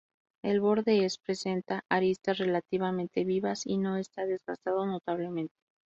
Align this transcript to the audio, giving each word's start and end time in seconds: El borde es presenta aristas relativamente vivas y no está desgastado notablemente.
El 0.41 0.61
borde 0.61 1.05
es 1.05 1.19
presenta 1.19 1.85
aristas 1.87 2.39
relativamente 2.39 3.23
vivas 3.23 3.67
y 3.67 3.77
no 3.77 3.97
está 3.97 4.25
desgastado 4.25 4.87
notablemente. 4.87 5.53